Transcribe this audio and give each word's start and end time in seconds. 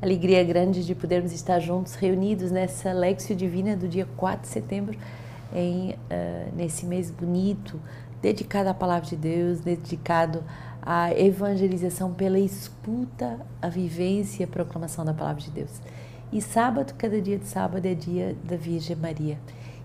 Alegria 0.00 0.44
grande 0.44 0.84
de 0.84 0.94
podermos 0.94 1.32
estar 1.32 1.58
juntos, 1.58 1.94
reunidos 1.94 2.50
nessa 2.50 2.92
Lexio 2.92 3.34
Divina 3.34 3.74
do 3.74 3.88
dia 3.88 4.06
4 4.14 4.42
de 4.42 4.48
setembro, 4.48 4.98
em, 5.54 5.92
uh, 5.92 6.54
nesse 6.54 6.84
mês 6.84 7.10
bonito, 7.10 7.80
dedicado 8.20 8.68
à 8.68 8.74
Palavra 8.74 9.08
de 9.08 9.16
Deus, 9.16 9.60
dedicado 9.60 10.44
à 10.82 11.18
evangelização 11.18 12.12
pela 12.12 12.38
escuta, 12.38 13.40
a 13.62 13.70
vivência 13.70 14.42
e 14.42 14.44
a 14.44 14.46
proclamação 14.46 15.02
da 15.02 15.14
Palavra 15.14 15.40
de 15.40 15.50
Deus. 15.50 15.80
E 16.30 16.42
sábado, 16.42 16.92
cada 16.98 17.18
dia 17.18 17.38
de 17.38 17.46
sábado, 17.46 17.86
é 17.86 17.94
dia 17.94 18.36
da 18.44 18.54
Virgem 18.54 18.96
Maria. 18.96 19.38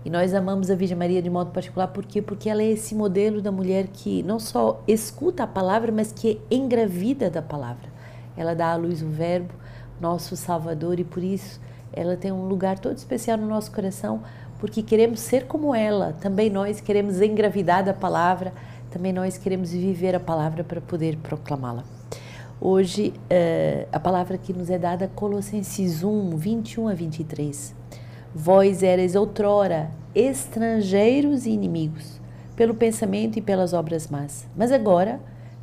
E 0.04 0.10
nós 0.10 0.34
amamos 0.34 0.70
a 0.70 0.74
Virgem 0.74 0.96
Maria 0.96 1.22
de 1.22 1.30
modo 1.30 1.52
particular, 1.52 1.88
por 1.88 2.04
quê? 2.04 2.20
Porque 2.20 2.50
ela 2.50 2.62
é 2.62 2.66
esse 2.66 2.94
modelo 2.94 3.40
da 3.40 3.50
mulher 3.50 3.86
que 3.86 4.22
não 4.24 4.38
só 4.38 4.82
escuta 4.86 5.44
a 5.44 5.46
palavra, 5.46 5.90
mas 5.90 6.12
que 6.12 6.38
é 6.50 6.54
engravida 6.54 7.30
da 7.30 7.40
palavra. 7.40 7.90
Ela 8.36 8.54
dá 8.54 8.72
à 8.72 8.76
luz 8.76 9.02
o 9.02 9.08
Verbo, 9.08 9.61
nosso 10.02 10.36
Salvador, 10.36 10.98
e 10.98 11.04
por 11.04 11.22
isso 11.22 11.60
ela 11.92 12.16
tem 12.16 12.32
um 12.32 12.46
lugar 12.46 12.78
todo 12.78 12.96
especial 12.96 13.38
no 13.38 13.46
nosso 13.46 13.70
coração, 13.70 14.22
porque 14.58 14.82
queremos 14.82 15.20
ser 15.20 15.46
como 15.46 15.74
ela. 15.74 16.16
Também 16.20 16.50
nós 16.50 16.80
queremos 16.80 17.20
engravidar 17.20 17.84
da 17.84 17.94
palavra, 17.94 18.52
também 18.90 19.12
nós 19.12 19.38
queremos 19.38 19.70
viver 19.70 20.14
a 20.14 20.20
palavra 20.20 20.64
para 20.64 20.80
poder 20.80 21.16
proclamá-la. 21.18 21.84
Hoje, 22.60 23.12
uh, 23.16 23.88
a 23.92 24.00
palavra 24.00 24.36
que 24.36 24.52
nos 24.52 24.70
é 24.70 24.78
dada, 24.78 25.10
Colossenses 25.14 26.02
1, 26.02 26.36
21 26.36 26.88
a 26.88 26.94
23. 26.94 27.74
Vós 28.34 28.82
eres 28.82 29.14
outrora 29.14 29.90
estrangeiros 30.14 31.46
e 31.46 31.50
inimigos, 31.50 32.20
pelo 32.56 32.74
pensamento 32.74 33.38
e 33.38 33.42
pelas 33.42 33.72
obras 33.72 34.08
más. 34.08 34.46
Mas 34.56 34.72
agora, 34.72 35.20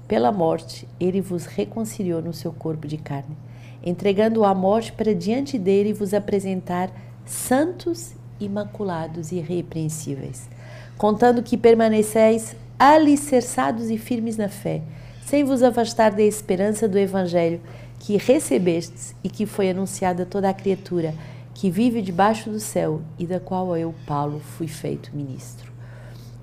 pela 0.07 0.31
morte, 0.31 0.87
ele 0.99 1.21
vos 1.21 1.45
reconciliou 1.45 2.21
no 2.21 2.33
seu 2.33 2.51
corpo 2.51 2.87
de 2.87 2.97
carne 2.97 3.37
entregando-o 3.83 4.45
à 4.45 4.53
morte 4.53 4.91
para 4.91 5.13
diante 5.13 5.57
dele 5.57 5.93
vos 5.93 6.13
apresentar 6.13 6.91
santos, 7.25 8.13
imaculados 8.39 9.31
e 9.31 9.35
irrepreensíveis, 9.35 10.49
contando 10.97 11.43
que 11.43 11.57
permaneceis 11.57 12.55
alicerçados 12.77 13.89
e 13.89 13.97
firmes 13.97 14.37
na 14.37 14.49
fé, 14.49 14.81
sem 15.25 15.43
vos 15.43 15.61
afastar 15.61 16.11
da 16.11 16.23
esperança 16.23 16.87
do 16.87 16.97
evangelho 16.97 17.61
que 17.99 18.17
recebestes 18.17 19.13
e 19.23 19.29
que 19.29 19.45
foi 19.45 19.69
anunciada 19.69 20.23
a 20.23 20.25
toda 20.25 20.49
a 20.49 20.53
criatura 20.53 21.13
que 21.53 21.69
vive 21.69 22.01
debaixo 22.01 22.49
do 22.49 22.59
céu 22.59 23.01
e 23.17 23.27
da 23.27 23.39
qual 23.39 23.75
eu, 23.75 23.93
Paulo, 24.07 24.39
fui 24.39 24.67
feito 24.67 25.13
ministro. 25.13 25.69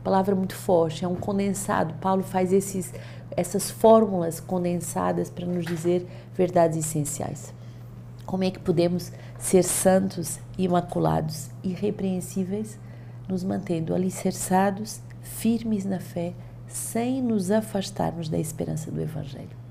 Palavra 0.05 0.37
muito 0.37 0.55
forte, 0.55 1.05
é 1.05 1.09
um 1.09 1.17
condensado. 1.17 1.95
Paulo 2.01 2.23
faz 2.23 2.53
esses 2.53 2.93
essas 3.37 3.71
fórmulas 3.71 4.41
condensadas 4.41 5.29
para 5.29 5.47
nos 5.47 5.65
dizer 5.67 6.07
verdades 6.35 6.79
essenciais. 6.79 7.53
Como 8.25 8.43
é 8.43 8.51
que 8.51 8.59
podemos 8.59 9.13
ser 9.39 9.63
santos, 9.63 10.41
imaculados, 10.59 11.51
irrepreensíveis, 11.63 12.79
nos 13.29 13.45
mantendo 13.45 13.95
alicerçados, 13.95 15.01
firmes 15.23 15.85
na 15.85 16.01
fé, 16.01 16.33
sem 16.67 17.23
nos 17.23 17.51
afastarmos 17.51 18.29
da 18.29 18.39
esperança 18.39 18.91
do 18.91 19.01
Evangelho? 19.01 19.67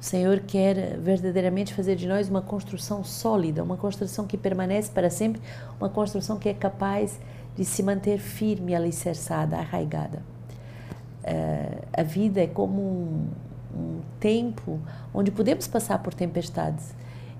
O 0.00 0.04
Senhor 0.04 0.40
quer 0.40 0.98
verdadeiramente 0.98 1.72
fazer 1.72 1.94
de 1.94 2.08
nós 2.08 2.28
uma 2.28 2.42
construção 2.42 3.04
sólida, 3.04 3.62
uma 3.62 3.76
construção 3.76 4.26
que 4.26 4.36
permanece 4.36 4.90
para 4.90 5.08
sempre, 5.08 5.40
uma 5.80 5.88
construção 5.88 6.38
que 6.38 6.48
é 6.48 6.54
capaz 6.54 7.18
de 7.56 7.64
se 7.64 7.82
manter 7.82 8.18
firme, 8.18 8.74
alicerçada, 8.74 9.56
arraigada. 9.56 10.31
Uh, 11.22 11.82
a 11.92 12.02
vida 12.02 12.40
é 12.40 12.48
como 12.48 12.80
um, 12.82 13.26
um, 13.76 14.00
tempo 14.18 14.80
onde 15.14 15.30
podemos 15.30 15.68
passar 15.68 15.98
por 16.00 16.12
tempestades. 16.12 16.94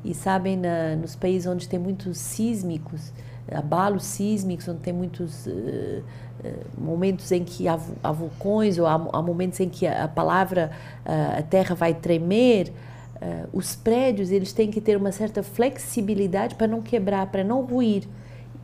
E 0.05 0.14
sabem, 0.14 0.56
na, 0.56 0.97
nos 0.97 1.16
países 1.16 1.47
onde 1.47 1.69
tem 1.69 1.78
muitos 1.78 2.19
sísmicos, 2.19 3.12
abalos 3.52 4.05
sísmicos, 4.05 4.68
onde 4.68 4.80
tem 4.80 4.92
muitos 4.92 5.46
uh, 5.46 5.51
uh, 5.51 6.80
momentos 6.80 7.30
em 7.33 7.42
que 7.45 7.67
há, 7.67 7.79
há 8.02 8.12
vulcões 8.12 8.79
ou 8.79 8.86
há, 8.86 8.95
há, 8.95 9.23
momentos 9.23 9.58
em 9.58 9.68
que 9.68 9.86
a, 9.86 10.05
a 10.05 10.08
palavra, 10.08 10.70
a 11.05 11.42
terra 11.42 11.74
vai 11.74 11.95
tremer, 11.95 12.73
os 13.52 13.77
prédios 13.77 14.33
eles 14.33 14.52
têm 14.52 14.68
que 14.68 14.80
ter 14.80 14.96
uma 14.96 15.12
certa 15.12 15.45
flexibilidade 15.45 16.56
para 16.56 16.67
não 16.67 16.83
quebrar, 16.83 17.29
para 17.29 17.45
não 17.45 17.62
ruir, 17.64 18.08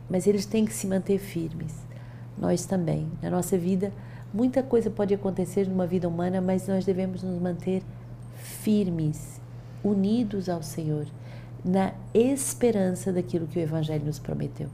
mas 0.09 0.27
eles 0.27 0.45
têm 0.45 0.65
que 0.65 0.73
se 0.73 0.85
manter 0.85 1.17
firmes. 1.17 1.73
Nós 2.37 2.65
também, 2.65 3.07
na 3.21 3.29
nossa 3.29 3.57
vida, 3.57 3.91
Muita 4.31 4.61
coisa 4.61 4.91
pode 4.91 5.11
acontecer 5.11 5.67
numa 5.67 5.87
vida 5.87 6.07
humana, 6.07 6.39
mas 6.39 6.67
nós 6.67 6.85
devemos 6.85 7.23
nos 7.23 7.41
manter 7.41 7.81
firmes, 8.35 9.41
unidos 9.83 10.47
ao 10.47 10.61
Senhor, 10.61 11.07
na 11.65 11.93
esperança 12.13 13.11
daquilo 13.11 13.47
que 13.47 13.57
o 13.57 13.61
Evangelho 13.61 14.05
nos 14.05 14.19
prometeu. 14.19 14.69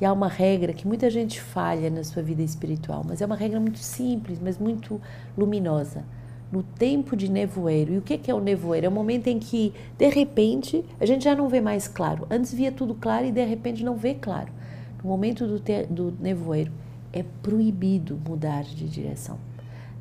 E 0.00 0.04
há 0.04 0.12
uma 0.12 0.26
regra 0.26 0.72
que 0.72 0.88
muita 0.88 1.08
gente 1.08 1.40
falha 1.40 1.88
na 1.88 2.02
sua 2.02 2.20
vida 2.20 2.42
espiritual, 2.42 3.04
mas 3.06 3.20
é 3.20 3.26
uma 3.26 3.36
regra 3.36 3.60
muito 3.60 3.78
simples, 3.78 4.40
mas 4.42 4.58
muito 4.58 5.00
luminosa. 5.38 6.04
No 6.50 6.64
tempo 6.64 7.14
de 7.14 7.30
nevoeiro, 7.30 7.92
e 7.92 7.98
o 7.98 8.02
que 8.02 8.28
é 8.28 8.34
o 8.34 8.40
nevoeiro? 8.40 8.86
É 8.86 8.88
o 8.88 8.92
momento 8.92 9.28
em 9.28 9.38
que, 9.38 9.72
de 9.96 10.08
repente, 10.08 10.84
a 10.98 11.06
gente 11.06 11.22
já 11.22 11.36
não 11.36 11.48
vê 11.48 11.60
mais 11.60 11.86
claro. 11.86 12.26
Antes 12.28 12.52
via 12.52 12.72
tudo 12.72 12.92
claro 12.92 13.26
e 13.26 13.30
de 13.30 13.44
repente 13.44 13.84
não 13.84 13.94
vê 13.94 14.14
claro. 14.14 14.50
No 15.00 15.08
momento 15.08 15.46
do, 15.46 15.60
do 15.88 16.12
nevoeiro, 16.18 16.72
é 17.12 17.24
proibido 17.42 18.20
mudar 18.26 18.62
de 18.62 18.88
direção. 18.88 19.38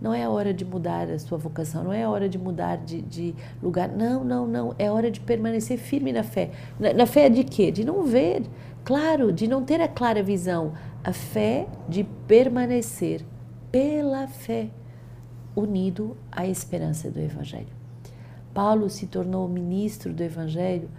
Não 0.01 0.13
é 0.13 0.27
hora 0.29 0.53
de 0.53 0.63
mudar 0.63 1.09
a 1.09 1.19
sua 1.19 1.37
vocação, 1.37 1.83
não 1.83 1.91
é 1.91 2.07
hora 2.07 2.29
de 2.29 2.37
mudar 2.37 2.77
de, 2.77 3.01
de 3.01 3.35
lugar. 3.61 3.89
Não, 3.89 4.23
não, 4.23 4.47
não. 4.47 4.75
É 4.79 4.89
hora 4.89 5.11
de 5.11 5.19
permanecer 5.19 5.77
firme 5.77 6.13
na 6.13 6.23
fé. 6.23 6.51
Na, 6.79 6.93
na 6.93 7.05
fé 7.05 7.29
de 7.29 7.43
quê? 7.43 7.69
De 7.69 7.83
não 7.83 8.03
ver, 8.03 8.43
claro, 8.85 9.33
de 9.33 9.45
não 9.45 9.63
ter 9.63 9.81
a 9.81 9.87
clara 9.89 10.23
visão. 10.23 10.73
A 11.03 11.11
fé 11.11 11.67
de 11.87 12.05
permanecer 12.27 13.25
pela 13.71 14.27
fé, 14.27 14.69
unido 15.55 16.15
à 16.31 16.47
esperança 16.47 17.11
do 17.11 17.19
Evangelho. 17.19 17.67
Paulo 18.53 18.89
se 18.89 19.05
tornou 19.05 19.47
ministro 19.47 20.13
do 20.13 20.23
Evangelho, 20.23 20.89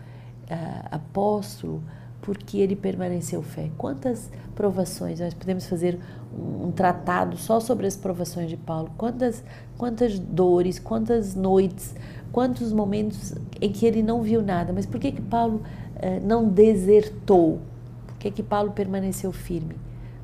uh, 0.44 0.88
apóstolo, 0.91 1.82
porque 2.22 2.58
ele 2.58 2.76
permaneceu 2.76 3.42
fé. 3.42 3.70
Quantas 3.78 4.31
provações 4.54 5.20
nós 5.20 5.32
podemos 5.34 5.66
fazer 5.66 5.98
um, 6.36 6.70
tratado 6.70 7.36
só 7.36 7.60
sobre 7.60 7.86
as 7.86 7.97
provações 7.97 8.48
de 8.48 8.56
Paulo? 8.56 8.91
Quantas 8.97 9.42
quantas 9.76 10.19
dores, 10.19 10.78
quantas 10.78 11.34
noites, 11.34 11.94
quantos 12.30 12.72
momentos 12.72 13.34
em 13.60 13.72
que 13.72 13.86
ele 13.86 14.03
não 14.03 14.22
viu 14.22 14.42
nada? 14.42 14.72
Mas 14.72 14.84
por 14.84 15.00
que 15.00 15.12
que 15.12 15.22
Paulo 15.22 15.62
uh, 15.97 16.26
não 16.26 16.48
desertou? 16.48 17.60
Por 18.06 18.16
que 18.19 18.30
que 18.30 18.42
Paulo 18.42 18.72
permaneceu 18.72 19.32
firme? 19.32 19.76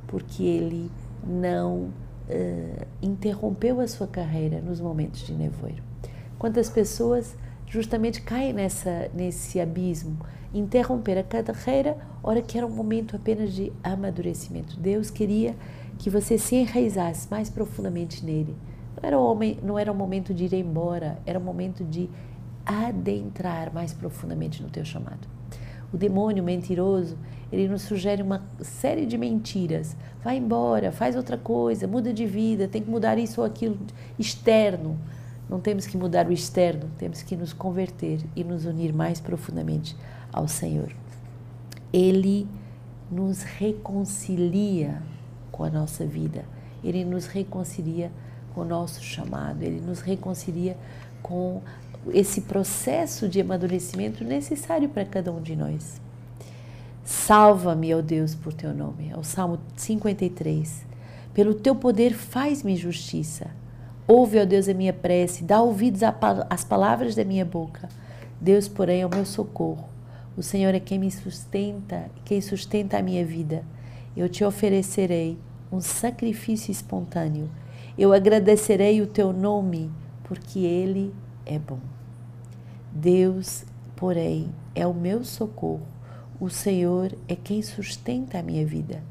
Porque 0.06 0.42
ele 0.42 0.90
não 1.26 1.76
uh, 2.28 2.86
interrompeu 3.00 3.80
a 3.80 3.88
sua 3.88 4.06
carreira 4.06 4.60
nos 4.60 4.80
momentos 4.80 5.26
de 5.26 5.32
nevoeiro. 5.32 5.82
Quantas 6.38 6.68
pessoas 6.68 7.34
justamente 7.66 8.22
caem 8.22 8.52
nessa 8.52 9.10
nesse 9.14 9.60
abismo 9.60 10.18
interromper 10.54 11.18
a 11.18 11.22
carreira, 11.22 11.96
hora 12.22 12.40
que 12.40 12.56
era 12.56 12.66
um 12.66 12.70
momento 12.70 13.16
apenas 13.16 13.52
de 13.52 13.72
amadurecimento. 13.82 14.78
Deus 14.78 15.10
queria 15.10 15.54
que 15.98 16.10
você 16.10 16.38
se 16.38 16.56
enraizasse 16.56 17.28
mais 17.30 17.50
profundamente 17.50 18.24
nele. 18.24 18.56
Não 18.96 19.06
era, 19.06 19.18
homem, 19.18 19.58
não 19.62 19.78
era 19.78 19.92
o 19.92 19.94
momento 19.94 20.32
de 20.32 20.44
ir 20.44 20.54
embora, 20.54 21.18
era 21.26 21.38
o 21.38 21.42
momento 21.42 21.84
de 21.84 22.08
adentrar 22.64 23.72
mais 23.72 23.92
profundamente 23.92 24.62
no 24.62 24.70
teu 24.70 24.84
chamado. 24.84 25.28
O 25.92 25.96
demônio 25.96 26.42
mentiroso, 26.42 27.16
ele 27.52 27.68
nos 27.68 27.82
sugere 27.82 28.22
uma 28.22 28.42
série 28.60 29.06
de 29.06 29.16
mentiras. 29.16 29.96
Vai 30.22 30.38
embora, 30.38 30.90
faz 30.90 31.14
outra 31.14 31.36
coisa, 31.36 31.86
muda 31.86 32.12
de 32.12 32.26
vida, 32.26 32.66
tem 32.66 32.82
que 32.82 32.90
mudar 32.90 33.18
isso 33.18 33.40
ou 33.40 33.46
aquilo 33.46 33.78
externo. 34.18 34.98
Não 35.48 35.60
temos 35.60 35.86
que 35.86 35.96
mudar 35.96 36.26
o 36.26 36.32
externo, 36.32 36.90
temos 36.98 37.22
que 37.22 37.36
nos 37.36 37.52
converter 37.52 38.20
e 38.34 38.42
nos 38.42 38.64
unir 38.64 38.92
mais 38.92 39.20
profundamente 39.20 39.96
ao 40.32 40.48
Senhor. 40.48 40.92
Ele 41.92 42.48
nos 43.10 43.42
reconcilia 43.42 45.00
com 45.52 45.62
a 45.62 45.70
nossa 45.70 46.04
vida, 46.04 46.44
ele 46.82 47.04
nos 47.04 47.26
reconcilia 47.26 48.10
com 48.54 48.62
o 48.62 48.64
nosso 48.64 49.02
chamado, 49.02 49.62
ele 49.62 49.80
nos 49.80 50.00
reconcilia 50.00 50.76
com 51.22 51.62
esse 52.12 52.42
processo 52.42 53.28
de 53.28 53.40
amadurecimento 53.40 54.24
necessário 54.24 54.88
para 54.88 55.04
cada 55.04 55.32
um 55.32 55.40
de 55.40 55.54
nós. 55.54 56.00
Salva-me, 57.04 57.94
ó 57.94 58.02
Deus, 58.02 58.34
por 58.34 58.52
teu 58.52 58.74
nome. 58.74 59.10
É 59.10 59.16
o 59.16 59.22
Salmo 59.22 59.60
53. 59.76 60.84
Pelo 61.32 61.54
teu 61.54 61.74
poder 61.74 62.14
faz-me 62.14 62.76
justiça. 62.76 63.48
Ouve, 64.06 64.40
ó 64.40 64.44
Deus, 64.44 64.68
a 64.68 64.74
minha 64.74 64.92
prece, 64.92 65.42
dá 65.44 65.60
ouvidos 65.60 66.02
às 66.48 66.64
palavras 66.64 67.14
da 67.14 67.24
minha 67.24 67.44
boca. 67.44 67.88
Deus, 68.40 68.68
porém, 68.68 69.00
é 69.00 69.06
o 69.06 69.10
meu 69.10 69.24
socorro 69.24 69.96
o 70.36 70.42
Senhor 70.42 70.74
é 70.74 70.80
quem 70.80 70.98
me 70.98 71.10
sustenta, 71.10 72.10
quem 72.22 72.42
sustenta 72.42 72.98
a 72.98 73.02
minha 73.02 73.24
vida. 73.24 73.64
Eu 74.14 74.28
te 74.28 74.44
oferecerei 74.44 75.38
um 75.72 75.80
sacrifício 75.80 76.70
espontâneo. 76.70 77.50
Eu 77.96 78.12
agradecerei 78.12 79.00
o 79.00 79.06
teu 79.06 79.32
nome, 79.32 79.90
porque 80.24 80.58
ele 80.58 81.14
é 81.46 81.58
bom. 81.58 81.78
Deus 82.92 83.64
porém 83.94 84.50
é 84.74 84.86
o 84.86 84.92
meu 84.92 85.24
socorro. 85.24 85.86
O 86.38 86.50
Senhor 86.50 87.16
é 87.26 87.34
quem 87.34 87.62
sustenta 87.62 88.38
a 88.38 88.42
minha 88.42 88.66
vida. 88.66 89.02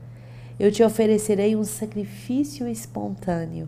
Eu 0.59 0.71
te 0.71 0.83
oferecerei 0.83 1.55
um 1.55 1.63
sacrifício 1.63 2.67
espontâneo 2.67 3.67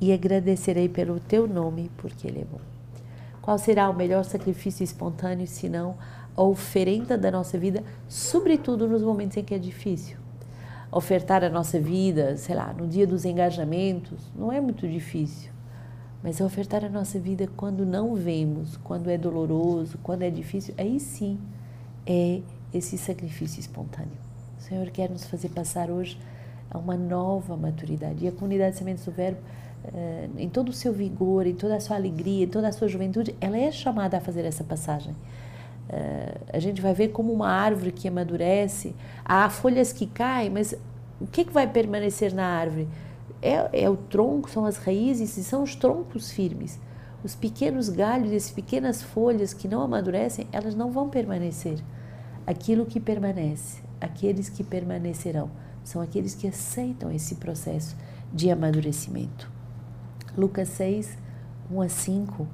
e 0.00 0.12
agradecerei 0.12 0.88
pelo 0.88 1.20
teu 1.20 1.46
nome, 1.46 1.90
porque 1.96 2.26
ele 2.26 2.40
é 2.40 2.44
bom. 2.44 2.60
Qual 3.42 3.58
será 3.58 3.90
o 3.90 3.94
melhor 3.94 4.24
sacrifício 4.24 4.84
espontâneo 4.84 5.46
senão 5.46 5.96
a 6.36 6.42
oferenda 6.42 7.18
da 7.18 7.30
nossa 7.30 7.58
vida, 7.58 7.82
sobretudo 8.08 8.88
nos 8.88 9.02
momentos 9.02 9.36
em 9.36 9.44
que 9.44 9.54
é 9.54 9.58
difícil? 9.58 10.16
Ofertar 10.90 11.44
a 11.44 11.50
nossa 11.50 11.78
vida, 11.78 12.36
sei 12.36 12.54
lá, 12.54 12.72
no 12.72 12.86
dia 12.86 13.06
dos 13.06 13.24
engajamentos, 13.24 14.30
não 14.34 14.52
é 14.52 14.60
muito 14.60 14.88
difícil. 14.88 15.50
Mas 16.22 16.40
ofertar 16.40 16.84
a 16.84 16.88
nossa 16.88 17.18
vida 17.18 17.48
quando 17.56 17.86
não 17.86 18.14
vemos, 18.14 18.76
quando 18.78 19.08
é 19.08 19.16
doloroso, 19.16 19.98
quando 20.02 20.22
é 20.22 20.30
difícil, 20.30 20.74
aí 20.76 21.00
sim 21.00 21.38
é 22.06 22.40
esse 22.72 22.98
sacrifício 22.98 23.60
espontâneo. 23.60 24.18
O 24.58 24.62
Senhor 24.62 24.90
quer 24.90 25.08
nos 25.08 25.24
fazer 25.24 25.48
passar 25.48 25.90
hoje 25.90 26.18
a 26.70 26.78
uma 26.78 26.96
nova 26.96 27.56
maturidade. 27.56 28.24
E 28.24 28.28
a 28.28 28.32
comunidade 28.32 28.72
de 28.72 28.78
Sementes 28.78 29.04
do 29.04 29.10
Verbo, 29.10 29.40
eh, 29.92 30.28
em 30.38 30.48
todo 30.48 30.68
o 30.68 30.72
seu 30.72 30.92
vigor, 30.92 31.46
em 31.46 31.54
toda 31.54 31.76
a 31.76 31.80
sua 31.80 31.96
alegria, 31.96 32.44
em 32.44 32.48
toda 32.48 32.68
a 32.68 32.72
sua 32.72 32.88
juventude, 32.88 33.34
ela 33.40 33.58
é 33.58 33.70
chamada 33.72 34.18
a 34.18 34.20
fazer 34.20 34.44
essa 34.44 34.62
passagem. 34.62 35.14
Eh, 35.88 36.38
a 36.52 36.58
gente 36.58 36.80
vai 36.80 36.94
ver 36.94 37.08
como 37.08 37.32
uma 37.32 37.48
árvore 37.48 37.92
que 37.92 38.06
amadurece, 38.06 38.94
há 39.24 39.50
folhas 39.50 39.92
que 39.92 40.06
caem, 40.06 40.50
mas 40.50 40.74
o 41.20 41.26
que, 41.26 41.44
que 41.44 41.52
vai 41.52 41.66
permanecer 41.66 42.32
na 42.32 42.46
árvore? 42.46 42.88
é, 43.42 43.84
é 43.84 43.90
o 43.90 43.96
tronco, 43.96 44.50
são 44.50 44.64
as 44.64 44.76
raízes 44.76 45.36
e 45.36 45.44
são 45.44 45.62
os 45.62 45.74
troncos 45.74 46.30
firmes. 46.30 46.78
Os 47.22 47.34
pequenos 47.34 47.88
galhos, 47.88 48.32
as 48.32 48.50
pequenas 48.50 49.02
folhas 49.02 49.52
que 49.52 49.68
não 49.68 49.82
amadurecem, 49.82 50.46
elas 50.52 50.74
não 50.74 50.90
vão 50.90 51.08
permanecer. 51.08 51.78
Aquilo 52.46 52.86
que 52.86 52.98
permanece, 52.98 53.82
aqueles 54.00 54.48
que 54.48 54.64
permanecerão, 54.64 55.50
são 55.90 56.00
aqueles 56.00 56.36
que 56.36 56.46
aceitam 56.46 57.10
esse 57.10 57.34
processo 57.34 57.96
de 58.32 58.48
amadurecimento. 58.48 59.50
Lucas 60.38 60.68
6, 60.68 61.18
1 61.68 61.80
a 61.80 61.88
5. 61.88 62.48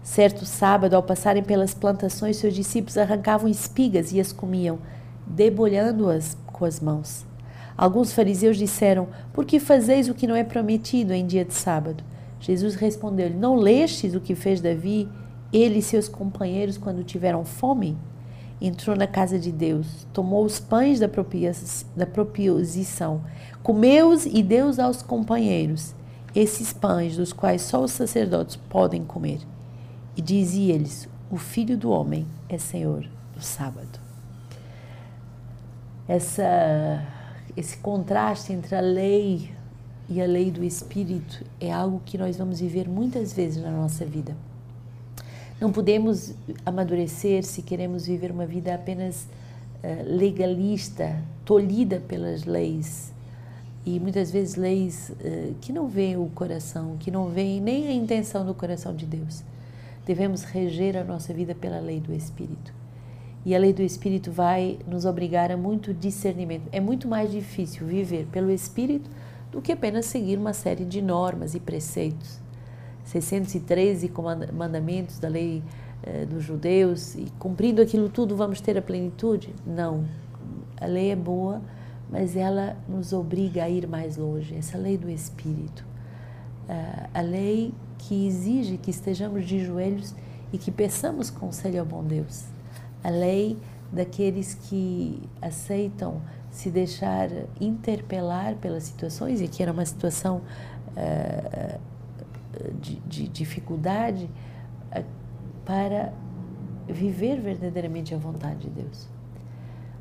Certo 0.00 0.46
sábado, 0.46 0.94
ao 0.94 1.02
passarem 1.02 1.42
pelas 1.42 1.74
plantações, 1.74 2.36
seus 2.36 2.54
discípulos 2.54 2.96
arrancavam 2.96 3.50
espigas 3.50 4.12
e 4.12 4.20
as 4.20 4.32
comiam, 4.32 4.78
debulhando-as 5.26 6.36
com 6.46 6.64
as 6.64 6.78
mãos. 6.78 7.26
Alguns 7.76 8.12
fariseus 8.12 8.56
disseram: 8.56 9.08
Por 9.32 9.44
que 9.44 9.58
fazeis 9.58 10.08
o 10.08 10.14
que 10.14 10.28
não 10.28 10.36
é 10.36 10.44
prometido 10.44 11.12
em 11.12 11.26
dia 11.26 11.44
de 11.44 11.54
sábado? 11.54 12.04
Jesus 12.38 12.76
respondeu-lhe: 12.76 13.34
Não 13.34 13.56
lestes 13.56 14.14
o 14.14 14.20
que 14.20 14.36
fez 14.36 14.60
Davi, 14.60 15.08
ele 15.52 15.80
e 15.80 15.82
seus 15.82 16.08
companheiros, 16.08 16.78
quando 16.78 17.02
tiveram 17.02 17.44
fome? 17.44 17.98
Entrou 18.60 18.96
na 18.96 19.06
casa 19.06 19.38
de 19.38 19.52
Deus, 19.52 20.06
tomou 20.12 20.44
os 20.44 20.58
pães 20.58 20.98
da, 20.98 21.06
da 21.96 22.06
comeu-os 23.62 24.26
e 24.26 24.42
deu-os 24.42 24.78
aos 24.78 25.00
companheiros, 25.00 25.94
esses 26.34 26.72
pães 26.72 27.16
dos 27.16 27.32
quais 27.32 27.62
só 27.62 27.82
os 27.82 27.92
sacerdotes 27.92 28.56
podem 28.56 29.04
comer. 29.04 29.40
E 30.16 30.22
dizia-lhes: 30.22 31.08
O 31.30 31.36
filho 31.36 31.76
do 31.76 31.90
homem 31.90 32.26
é 32.48 32.58
senhor 32.58 33.08
do 33.34 33.42
sábado. 33.42 34.00
Essa 36.08 37.06
esse 37.56 37.76
contraste 37.78 38.52
entre 38.52 38.76
a 38.76 38.80
lei 38.80 39.50
e 40.08 40.22
a 40.22 40.26
lei 40.26 40.50
do 40.50 40.62
espírito 40.62 41.44
é 41.60 41.72
algo 41.72 42.00
que 42.04 42.16
nós 42.16 42.36
vamos 42.36 42.60
viver 42.60 42.88
muitas 42.88 43.32
vezes 43.32 43.62
na 43.62 43.70
nossa 43.70 44.04
vida. 44.04 44.36
Não 45.60 45.72
podemos 45.72 46.34
amadurecer 46.64 47.42
se 47.42 47.62
queremos 47.62 48.06
viver 48.06 48.30
uma 48.30 48.46
vida 48.46 48.72
apenas 48.72 49.26
uh, 49.82 50.04
legalista, 50.06 51.20
tolhida 51.44 52.00
pelas 52.06 52.44
leis. 52.44 53.12
E 53.84 53.98
muitas 53.98 54.30
vezes 54.30 54.54
leis 54.54 55.10
uh, 55.10 55.54
que 55.60 55.72
não 55.72 55.88
veem 55.88 56.16
o 56.16 56.26
coração, 56.26 56.96
que 56.96 57.10
não 57.10 57.28
veem 57.28 57.60
nem 57.60 57.88
a 57.88 57.92
intenção 57.92 58.46
do 58.46 58.54
coração 58.54 58.94
de 58.94 59.04
Deus. 59.04 59.42
Devemos 60.06 60.44
reger 60.44 60.96
a 60.96 61.02
nossa 61.02 61.34
vida 61.34 61.56
pela 61.56 61.80
lei 61.80 61.98
do 61.98 62.14
Espírito. 62.14 62.72
E 63.44 63.52
a 63.52 63.58
lei 63.58 63.72
do 63.72 63.82
Espírito 63.82 64.30
vai 64.30 64.78
nos 64.86 65.04
obrigar 65.04 65.50
a 65.50 65.56
muito 65.56 65.92
discernimento. 65.92 66.68
É 66.70 66.78
muito 66.78 67.08
mais 67.08 67.32
difícil 67.32 67.84
viver 67.84 68.26
pelo 68.30 68.52
Espírito 68.52 69.10
do 69.50 69.60
que 69.60 69.72
apenas 69.72 70.06
seguir 70.06 70.38
uma 70.38 70.52
série 70.52 70.84
de 70.84 71.02
normas 71.02 71.56
e 71.56 71.60
preceitos. 71.60 72.38
613 73.10 74.12
mandamentos 74.52 75.18
da 75.18 75.28
lei 75.28 75.62
eh, 76.02 76.26
dos 76.26 76.44
judeus 76.44 77.14
e 77.14 77.26
cumprindo 77.38 77.82
aquilo 77.82 78.08
tudo 78.08 78.36
vamos 78.36 78.60
ter 78.60 78.76
a 78.78 78.82
plenitude? 78.82 79.54
Não. 79.66 80.04
A 80.80 80.86
lei 80.86 81.10
é 81.10 81.16
boa, 81.16 81.60
mas 82.10 82.36
ela 82.36 82.76
nos 82.88 83.12
obriga 83.12 83.64
a 83.64 83.68
ir 83.68 83.86
mais 83.86 84.16
longe. 84.16 84.54
Essa 84.54 84.78
lei 84.78 84.96
do 84.96 85.10
Espírito. 85.10 85.84
Uh, 86.68 87.08
a 87.14 87.20
lei 87.22 87.72
que 87.96 88.26
exige 88.26 88.76
que 88.76 88.90
estejamos 88.90 89.46
de 89.46 89.64
joelhos 89.64 90.14
e 90.52 90.58
que 90.58 90.70
peçamos 90.70 91.30
conselho 91.30 91.80
ao 91.80 91.86
bom 91.86 92.04
Deus 92.04 92.44
a 93.02 93.10
lei 93.10 93.56
daqueles 93.92 94.54
que 94.54 95.22
aceitam 95.40 96.20
se 96.50 96.70
deixar 96.70 97.28
interpelar 97.60 98.54
pelas 98.56 98.84
situações, 98.84 99.40
e 99.40 99.48
que 99.48 99.62
era 99.62 99.72
uma 99.72 99.84
situação 99.84 100.42
uh, 100.96 101.80
de, 102.80 102.96
de, 103.00 103.28
dificuldade, 103.28 104.30
uh, 104.96 105.04
para 105.64 106.12
viver 106.86 107.40
verdadeiramente 107.40 108.14
a 108.14 108.18
vontade 108.18 108.68
de 108.68 108.70
Deus. 108.70 109.08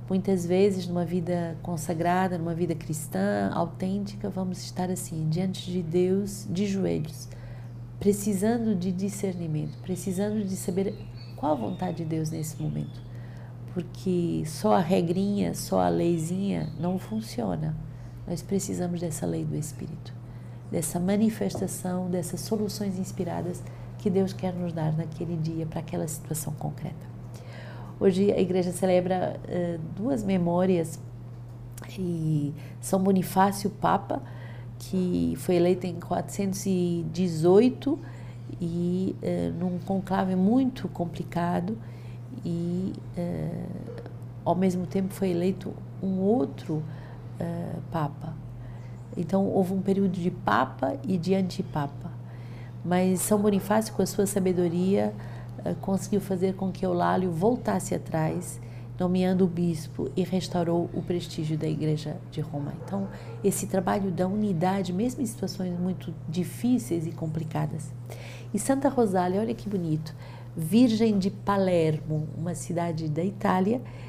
Muitas 0.10 0.46
vezes, 0.46 0.88
numa 0.88 1.04
vida 1.04 1.58
consagrada, 1.62 2.38
numa 2.38 2.54
vida 2.54 2.74
cristã, 2.74 3.52
autêntica, 3.54 4.30
vamos 4.30 4.64
estar 4.64 4.90
assim, 4.90 5.28
diante 5.30 5.70
de 5.70 5.84
Deus, 5.84 6.48
de 6.50 6.66
joelhos, 6.66 7.28
precisando 8.00 8.74
de 8.74 8.92
discernimento, 8.94 9.78
precisando 9.80 10.46
de 10.46 10.56
saber 10.56 10.96
qual 11.36 11.52
a 11.52 11.56
vontade 11.56 11.98
de 11.98 12.06
Deus 12.06 12.30
nesse 12.30 12.62
momento? 12.62 13.02
Porque 13.74 14.44
só 14.46 14.76
a 14.76 14.80
regrinha, 14.80 15.54
só 15.54 15.82
a 15.82 15.90
leizinha 15.90 16.70
não 16.80 16.98
funciona. 16.98 17.76
Nós 18.26 18.42
precisamos 18.42 19.02
dessa 19.02 19.26
lei 19.26 19.44
do 19.44 19.56
Espírito, 19.56 20.14
dessa 20.72 21.00
manifestação, 21.00 22.10
dessas 22.10 22.42
soluções 22.42 23.00
inspiradas 23.00 23.64
que 23.98 24.10
Deus 24.10 24.34
quer 24.34 24.54
nos 24.54 24.74
dar 24.74 24.96
naquele 24.96 25.36
dia 25.36 25.66
para 25.66 25.80
aquela 25.80 26.08
situação 26.08 26.54
concreta. 26.54 27.08
Hoje 28.00 28.32
a 28.32 28.40
igreja 28.40 28.72
celebra 28.72 29.40
uh, 29.44 29.80
duas 29.96 30.24
memórias 30.24 31.00
e 31.98 32.54
São 32.80 33.02
Bonifácio 33.02 33.72
Papa, 33.72 34.22
que 34.78 35.34
foi 35.38 35.56
eleito 35.56 35.88
em 35.88 35.96
418 35.96 38.00
e 38.62 39.16
uh, 39.22 39.52
num 39.60 39.80
conclave 39.80 40.36
muito 40.36 40.88
complicado 40.90 41.76
e 42.46 42.94
uh, 43.18 44.04
ao 44.46 44.54
mesmo 44.54 44.86
tempo 44.86 45.12
foi 45.14 45.30
eleito 45.30 45.74
um 46.02 46.20
outro 46.20 46.84
papa. 47.92 48.34
Então 49.16 49.46
houve 49.48 49.74
um 49.74 49.82
período 49.82 50.20
de 50.20 50.32
papa 50.32 50.98
e 51.08 51.18
de 51.18 51.34
antipapa. 51.34 52.12
Mas 52.84 53.22
São 53.22 53.40
Bonifácio, 53.40 53.94
com 53.94 54.02
a 54.02 54.06
sua 54.06 54.26
sabedoria, 54.26 55.14
conseguiu 55.82 56.22
fazer 56.22 56.56
com 56.56 56.72
que 56.72 56.86
Eulálio 56.86 57.32
voltasse 57.32 57.94
atrás 57.94 58.60
nomeando 59.00 59.46
o 59.46 59.48
bispo 59.48 60.10
e 60.16 60.24
restaurou 60.24 60.90
o 60.94 61.02
prestígio 61.02 61.58
da 61.58 61.68
Igreja 61.68 62.18
de 62.32 62.42
Roma. 62.42 62.74
Então, 62.84 63.08
esse 63.44 63.68
trabalho 63.68 64.12
da 64.12 64.28
unidade, 64.28 64.92
mesmo 64.92 65.22
em 65.22 65.26
situações 65.26 65.78
muito 65.78 66.14
difíceis 66.28 67.06
e 67.06 67.12
complicadas. 67.12 67.92
E 68.54 68.58
Santa 68.58 68.90
Rosália, 68.90 69.40
olha 69.40 69.54
que 69.54 69.70
bonito, 69.70 70.16
Virgem 70.56 71.20
de 71.20 71.30
Palermo, 71.30 72.28
uma 72.36 72.56
cidade 72.56 73.08
da 73.08 73.24
Itália, 73.24 73.82
eh, 73.86 74.07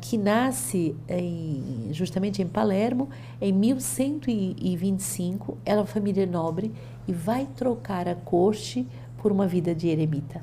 que 0.00 0.18
nasce 0.18 0.94
em, 1.08 1.88
justamente 1.92 2.42
em 2.42 2.46
Palermo 2.46 3.08
em 3.40 3.52
1125. 3.52 5.56
Ela 5.64 5.78
é 5.78 5.80
uma 5.80 5.86
família 5.86 6.26
nobre 6.26 6.72
e 7.06 7.12
vai 7.12 7.46
trocar 7.56 8.08
a 8.08 8.14
corte 8.14 8.86
por 9.18 9.32
uma 9.32 9.46
vida 9.46 9.74
de 9.74 9.88
eremita. 9.88 10.42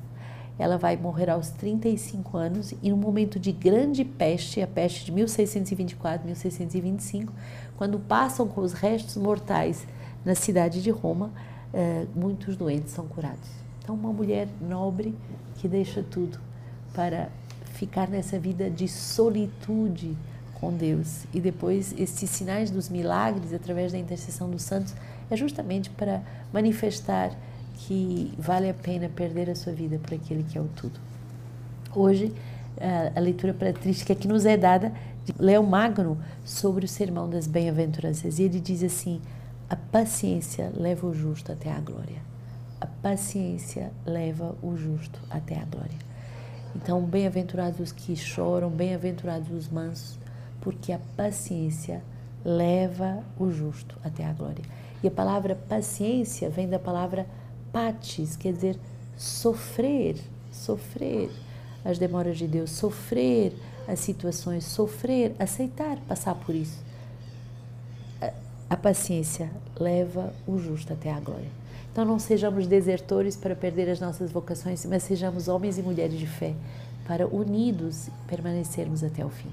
Ela 0.57 0.77
vai 0.77 0.97
morrer 0.97 1.29
aos 1.29 1.49
35 1.51 2.37
anos 2.37 2.73
e 2.83 2.89
num 2.89 2.97
momento 2.97 3.39
de 3.39 3.51
grande 3.51 4.03
peste, 4.03 4.61
a 4.61 4.67
peste 4.67 5.05
de 5.05 5.11
1624, 5.13 6.25
1625, 6.25 7.31
quando 7.77 7.97
passam 7.97 8.45
com 8.45 8.59
os 8.59 8.73
restos 8.73 9.15
mortais 9.15 9.87
na 10.25 10.35
cidade 10.35 10.83
de 10.83 10.91
Roma, 10.91 11.31
eh, 11.73 12.05
muitos 12.13 12.57
doentes 12.57 12.91
são 12.91 13.07
curados. 13.07 13.49
Então, 13.81 13.95
uma 13.95 14.11
mulher 14.11 14.49
nobre 14.59 15.15
que 15.55 15.67
deixa 15.67 16.03
tudo 16.03 16.37
para 16.93 17.29
ficar 17.79 18.09
nessa 18.09 18.37
vida 18.37 18.69
de 18.69 18.89
solitude 18.89 20.17
com 20.55 20.73
Deus. 20.73 21.23
E 21.33 21.39
depois, 21.39 21.95
esses 21.97 22.29
sinais 22.29 22.69
dos 22.69 22.89
milagres, 22.89 23.53
através 23.53 23.93
da 23.93 23.97
intercessão 23.97 24.49
dos 24.49 24.63
santos, 24.63 24.93
é 25.31 25.37
justamente 25.37 25.89
para 25.89 26.21
manifestar 26.51 27.31
que 27.75 28.33
vale 28.37 28.69
a 28.69 28.73
pena 28.73 29.07
perder 29.07 29.49
a 29.49 29.55
sua 29.55 29.71
vida 29.71 29.97
por 29.97 30.13
aquele 30.13 30.43
que 30.43 30.57
é 30.57 30.61
o 30.61 30.67
tudo. 30.75 30.99
Hoje, 31.95 32.33
a 33.15 33.19
leitura 33.21 33.53
patrística 33.53 34.13
que 34.13 34.27
nos 34.27 34.45
é 34.45 34.57
dada 34.57 34.91
de 35.23 35.33
Leão 35.39 35.63
Magno 35.63 36.17
sobre 36.43 36.83
o 36.83 36.87
sermão 36.87 37.29
das 37.29 37.47
bem-aventuranças. 37.47 38.39
E 38.39 38.43
ele 38.43 38.59
diz 38.59 38.83
assim: 38.83 39.21
a 39.69 39.77
paciência 39.77 40.69
leva 40.75 41.07
o 41.07 41.13
justo 41.13 41.53
até 41.53 41.71
a 41.71 41.79
glória. 41.79 42.21
A 42.81 42.85
paciência 42.85 43.91
leva 44.05 44.53
o 44.61 44.75
justo 44.75 45.19
até 45.29 45.57
a 45.57 45.63
glória. 45.63 46.08
Então, 46.75 47.01
bem-aventurados 47.01 47.79
os 47.79 47.91
que 47.91 48.15
choram, 48.15 48.69
bem-aventurados 48.69 49.49
os 49.51 49.67
mansos, 49.67 50.17
porque 50.61 50.91
a 50.91 50.99
paciência 51.17 52.01
leva 52.43 53.23
o 53.39 53.51
justo 53.51 53.97
até 54.03 54.25
a 54.25 54.33
glória. 54.33 54.63
E 55.03 55.07
a 55.07 55.11
palavra 55.11 55.55
paciência 55.55 56.49
vem 56.49 56.67
da 56.67 56.79
palavra 56.79 57.25
patis, 57.71 58.35
quer 58.35 58.53
dizer 58.53 58.79
sofrer, 59.17 60.17
sofrer 60.51 61.29
as 61.83 61.97
demoras 61.97 62.37
de 62.37 62.47
Deus, 62.47 62.71
sofrer 62.71 63.53
as 63.87 63.99
situações, 63.99 64.65
sofrer, 64.65 65.35
aceitar 65.39 65.97
passar 66.07 66.35
por 66.35 66.53
isso. 66.53 66.77
A, 68.69 68.77
paciência 68.77 69.49
leva 69.79 70.33
o 70.47 70.59
justo 70.59 70.93
até 70.93 71.11
a 71.11 71.19
glória. 71.19 71.49
Então 71.99 72.07
não 72.07 72.17
sejamos 72.17 72.65
desertores 72.65 73.35
para 73.35 73.53
perder 73.53 73.89
as 73.89 73.99
nossas 73.99 74.31
vocações, 74.31 74.85
mas 74.85 75.03
sejamos 75.03 75.49
homens 75.49 75.77
e 75.77 75.83
mulheres 75.83 76.17
de 76.17 76.25
fé 76.25 76.55
para 77.05 77.27
unidos 77.27 78.07
permanecermos 78.25 79.03
até 79.03 79.25
o 79.25 79.29
fim. 79.29 79.51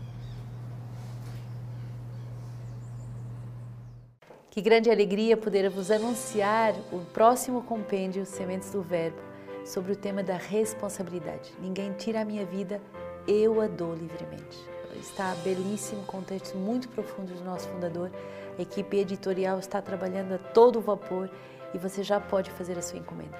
Que 4.48 4.62
grande 4.62 4.88
alegria 4.88 5.36
poder 5.36 5.68
vos 5.68 5.90
anunciar 5.90 6.72
o 6.92 7.00
próximo 7.12 7.62
compêndio 7.62 8.24
Sementes 8.24 8.70
do 8.70 8.80
Verbo 8.80 9.18
sobre 9.64 9.90
o 9.90 9.96
tema 9.96 10.22
da 10.22 10.36
responsabilidade. 10.36 11.52
Ninguém 11.60 11.94
tira 11.94 12.20
a 12.20 12.24
minha 12.24 12.46
vida, 12.46 12.80
eu 13.26 13.60
a 13.60 13.66
dou 13.66 13.92
livremente. 13.92 14.56
Está 15.00 15.34
belíssimo, 15.42 16.04
com 16.04 16.22
textos 16.22 16.54
muito 16.54 16.88
profundos 16.90 17.40
do 17.40 17.44
nosso 17.44 17.68
fundador. 17.70 18.08
A 18.56 18.62
equipe 18.62 18.98
editorial 18.98 19.58
está 19.58 19.82
trabalhando 19.82 20.34
a 20.34 20.38
todo 20.38 20.80
vapor 20.80 21.28
e 21.74 21.78
você 21.78 22.02
já 22.02 22.20
pode 22.20 22.50
fazer 22.50 22.78
a 22.78 22.82
sua 22.82 22.98
encomenda. 22.98 23.36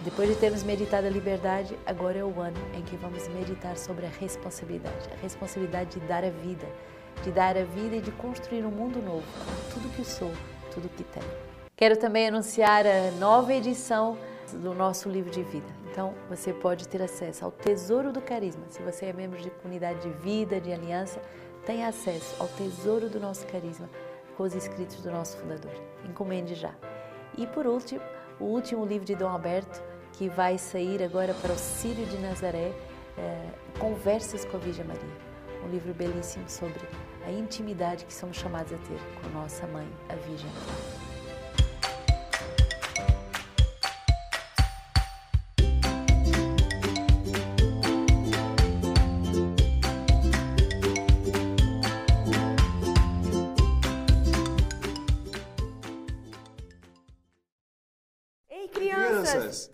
Depois 0.00 0.28
de 0.28 0.34
termos 0.34 0.64
meditado 0.64 1.06
a 1.06 1.10
liberdade, 1.10 1.78
agora 1.86 2.18
é 2.18 2.24
o 2.24 2.40
ano 2.40 2.56
em 2.74 2.82
que 2.82 2.96
vamos 2.96 3.28
meditar 3.28 3.76
sobre 3.76 4.04
a 4.04 4.08
responsabilidade. 4.08 5.08
A 5.12 5.22
responsabilidade 5.22 6.00
de 6.00 6.06
dar 6.06 6.24
a 6.24 6.30
vida, 6.30 6.66
de 7.22 7.30
dar 7.30 7.56
a 7.56 7.62
vida 7.62 7.96
e 7.96 8.00
de 8.00 8.10
construir 8.12 8.64
um 8.64 8.70
mundo 8.70 9.00
novo, 9.00 9.26
tudo 9.72 9.88
que 9.94 10.04
sou, 10.04 10.32
tudo 10.74 10.88
que 10.88 11.04
tenho. 11.04 11.30
Quero 11.76 11.96
também 11.96 12.28
anunciar 12.28 12.84
a 12.84 13.12
nova 13.12 13.54
edição 13.54 14.18
do 14.52 14.74
nosso 14.74 15.08
livro 15.08 15.30
de 15.30 15.42
vida. 15.44 15.72
Então, 15.90 16.14
você 16.28 16.52
pode 16.52 16.88
ter 16.88 17.00
acesso 17.00 17.44
ao 17.44 17.52
Tesouro 17.52 18.12
do 18.12 18.20
Carisma. 18.20 18.64
Se 18.70 18.82
você 18.82 19.06
é 19.06 19.12
membro 19.12 19.40
de 19.40 19.50
comunidade 19.50 20.00
de 20.00 20.10
vida, 20.18 20.60
de 20.60 20.72
aliança, 20.72 21.20
tem 21.64 21.84
acesso 21.84 22.34
ao 22.40 22.48
Tesouro 22.48 23.08
do 23.08 23.20
nosso 23.20 23.46
Carisma 23.46 23.88
com 24.36 24.42
os 24.42 24.54
escritos 24.54 24.96
do 25.00 25.10
nosso 25.10 25.36
fundador. 25.36 25.72
Encomende 26.08 26.54
já. 26.54 26.74
E 27.36 27.46
por 27.46 27.66
último, 27.66 28.00
o 28.38 28.44
último 28.44 28.84
livro 28.84 29.06
de 29.06 29.14
Dom 29.14 29.28
Alberto, 29.28 29.82
que 30.12 30.28
vai 30.28 30.58
sair 30.58 31.02
agora 31.02 31.34
para 31.34 31.52
o 31.52 31.58
Sírio 31.58 32.04
de 32.06 32.18
Nazaré, 32.18 32.72
é, 33.16 33.48
Conversas 33.78 34.44
com 34.44 34.56
a 34.56 34.60
Virgem 34.60 34.84
Maria. 34.84 35.02
Um 35.64 35.70
livro 35.70 35.94
belíssimo 35.94 36.48
sobre 36.48 36.80
a 37.26 37.30
intimidade 37.30 38.04
que 38.04 38.12
somos 38.12 38.36
chamados 38.36 38.72
a 38.72 38.76
ter 38.76 38.98
com 39.20 39.28
nossa 39.30 39.66
mãe, 39.66 39.88
a 40.08 40.14
Virgem 40.14 40.50
Maria. 40.50 41.01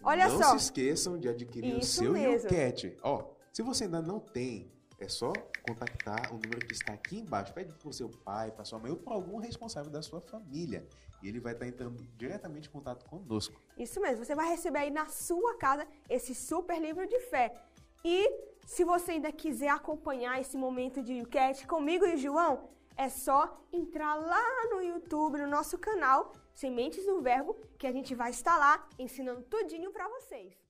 Olha 0.02 0.28
não 0.28 0.38
só. 0.38 0.50
Não 0.50 0.58
se 0.58 0.64
esqueçam 0.64 1.18
de 1.18 1.28
adquirir 1.28 1.78
Isso 1.78 2.00
o 2.00 2.04
seu 2.04 2.12
mesmo. 2.12 2.48
Ó, 3.02 3.30
se 3.52 3.62
você 3.62 3.84
ainda 3.84 4.02
não 4.02 4.20
tem, 4.20 4.70
é 4.98 5.08
só 5.08 5.32
contactar 5.62 6.32
o 6.32 6.34
número 6.34 6.66
que 6.66 6.72
está 6.72 6.92
aqui 6.92 7.18
embaixo. 7.18 7.52
Pede 7.52 7.72
para 7.72 7.88
o 7.88 7.92
seu 7.92 8.08
pai, 8.08 8.50
para 8.50 8.64
sua 8.64 8.78
mãe 8.78 8.90
ou 8.90 8.96
para 8.96 9.14
algum 9.14 9.38
responsável 9.38 9.90
da 9.90 10.02
sua 10.02 10.20
família. 10.20 10.86
E 11.22 11.28
ele 11.28 11.40
vai 11.40 11.52
estar 11.52 11.66
entrando 11.66 12.02
diretamente 12.16 12.68
em 12.68 12.72
contato 12.72 13.04
conosco. 13.04 13.60
Isso 13.76 14.00
mesmo. 14.00 14.24
Você 14.24 14.34
vai 14.34 14.48
receber 14.48 14.80
aí 14.80 14.90
na 14.90 15.06
sua 15.06 15.56
casa 15.56 15.86
esse 16.08 16.34
super 16.34 16.80
livro 16.80 17.06
de 17.06 17.20
fé. 17.20 17.52
E 18.04 18.30
se 18.66 18.84
você 18.84 19.12
ainda 19.12 19.32
quiser 19.32 19.70
acompanhar 19.70 20.40
esse 20.40 20.56
momento 20.56 21.02
de 21.02 21.14
YouCat 21.14 21.66
comigo 21.66 22.04
e 22.04 22.14
o 22.14 22.18
João, 22.18 22.68
é 22.98 23.08
só 23.08 23.64
entrar 23.72 24.16
lá 24.16 24.66
no 24.70 24.82
YouTube, 24.82 25.38
no 25.38 25.46
nosso 25.46 25.78
canal 25.78 26.32
Sementes 26.52 27.06
do 27.06 27.22
Verbo, 27.22 27.56
que 27.78 27.86
a 27.86 27.92
gente 27.92 28.12
vai 28.12 28.30
estar 28.30 28.58
lá 28.58 28.88
ensinando 28.98 29.42
tudinho 29.42 29.92
para 29.92 30.08
vocês. 30.08 30.67